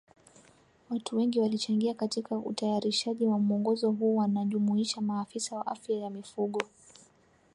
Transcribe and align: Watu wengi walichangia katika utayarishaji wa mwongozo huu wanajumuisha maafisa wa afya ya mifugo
Watu 0.89 1.17
wengi 1.17 1.39
walichangia 1.39 1.93
katika 1.93 2.37
utayarishaji 2.37 3.25
wa 3.25 3.39
mwongozo 3.39 3.91
huu 3.91 4.15
wanajumuisha 4.17 5.01
maafisa 5.01 5.55
wa 5.55 5.67
afya 5.67 5.97
ya 5.97 6.09
mifugo 6.09 6.61